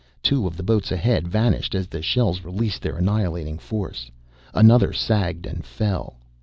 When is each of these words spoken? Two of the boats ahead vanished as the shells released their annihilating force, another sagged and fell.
Two 0.23 0.47
of 0.47 0.57
the 0.57 0.63
boats 0.63 0.91
ahead 0.91 1.27
vanished 1.27 1.75
as 1.75 1.85
the 1.85 2.01
shells 2.01 2.43
released 2.43 2.81
their 2.81 2.97
annihilating 2.97 3.59
force, 3.59 4.09
another 4.51 4.91
sagged 4.93 5.45
and 5.45 5.63
fell. 5.63 6.15